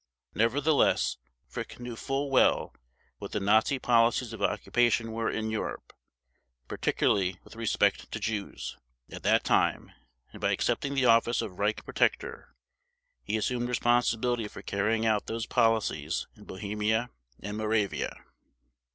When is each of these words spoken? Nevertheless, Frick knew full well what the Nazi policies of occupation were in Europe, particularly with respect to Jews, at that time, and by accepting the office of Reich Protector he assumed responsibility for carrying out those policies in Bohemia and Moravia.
Nevertheless, 0.33 1.17
Frick 1.47 1.79
knew 1.79 1.95
full 1.95 2.31
well 2.31 2.73
what 3.19 3.33
the 3.33 3.39
Nazi 3.39 3.77
policies 3.77 4.33
of 4.33 4.41
occupation 4.41 5.11
were 5.11 5.29
in 5.29 5.51
Europe, 5.51 5.93
particularly 6.67 7.37
with 7.43 7.55
respect 7.55 8.11
to 8.11 8.19
Jews, 8.19 8.79
at 9.11 9.21
that 9.21 9.43
time, 9.43 9.91
and 10.31 10.41
by 10.41 10.53
accepting 10.53 10.95
the 10.95 11.05
office 11.05 11.39
of 11.43 11.59
Reich 11.59 11.85
Protector 11.85 12.55
he 13.21 13.37
assumed 13.37 13.69
responsibility 13.69 14.47
for 14.47 14.63
carrying 14.63 15.05
out 15.05 15.27
those 15.27 15.45
policies 15.45 16.25
in 16.35 16.45
Bohemia 16.45 17.11
and 17.39 17.55
Moravia. 17.55 18.23